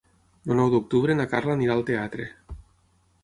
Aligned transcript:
El 0.49 0.55
nou 0.59 0.69
d'octubre 0.75 1.17
na 1.19 1.27
Carla 1.35 1.53
anirà 1.59 1.75
al 1.75 1.85
teatre. 1.91 2.25